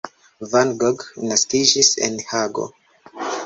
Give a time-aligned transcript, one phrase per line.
[0.53, 1.03] Van Gogh
[1.33, 2.69] naskiĝis en Hago.